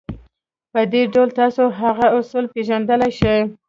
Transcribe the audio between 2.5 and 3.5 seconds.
پېژندلای شئ.